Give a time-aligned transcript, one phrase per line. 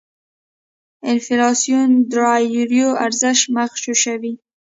[1.11, 4.33] انفلاسیون داراییو ارزش مغشوشوي.